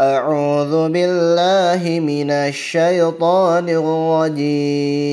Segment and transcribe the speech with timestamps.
[0.00, 5.08] أعوذ بالله من الشيطان الرجيم.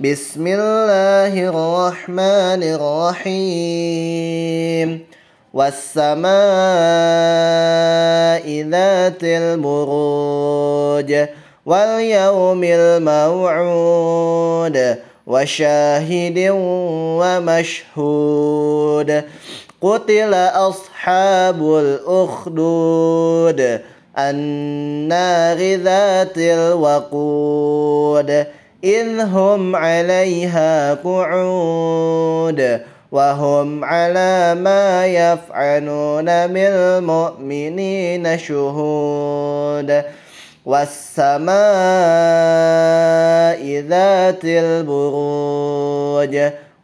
[0.00, 2.62] بسم الله الرحمن
[3.24, 5.00] الرحيم.
[5.56, 6.28] والسماء
[8.68, 11.10] ذات البروج
[11.66, 14.76] واليوم الموعود
[15.26, 16.38] وشاهد
[17.20, 19.24] ومشهود.
[19.82, 23.80] قتل أصحاب الأخدود
[24.18, 28.46] النار ذات الوقود
[28.84, 32.80] إذ هم عليها قعود
[33.12, 40.04] وهم على ما يفعلون بالمؤمنين شهود.
[40.66, 41.46] والسماء
[43.88, 46.38] ذات البروج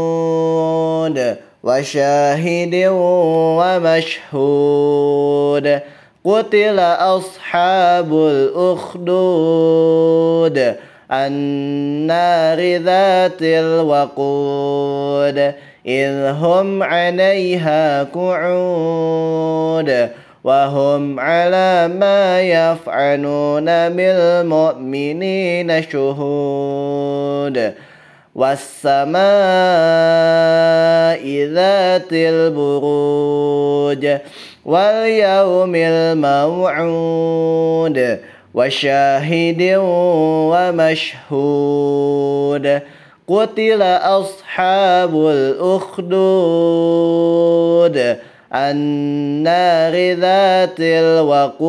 [1.63, 2.85] وشاهد
[4.39, 5.79] ومشهود
[6.25, 9.05] قتل أصحاب الأخدود
[11.11, 15.53] النار ذات الوقود
[15.85, 20.09] إذ هم عليها قعود
[20.43, 27.73] وهم على ما يفعلون بالمؤمنين شهود.
[28.35, 29.19] والسماء
[31.53, 34.07] ذات البروج
[34.65, 37.19] واليوم الموعود
[38.53, 39.75] وشاهد
[41.19, 42.81] ومشهود.
[43.27, 46.09] قتل أصحاب الأخدود
[48.53, 49.08] النار
[50.13, 51.59] ذات الوقود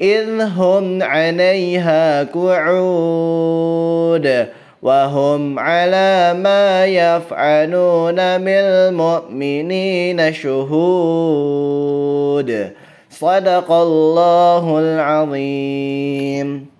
[0.00, 3.66] إذ هم عليها قعود
[4.82, 11.70] وهم على ما يفعلون بالمؤمنين شهود.
[13.10, 16.79] صدق الله العظيم.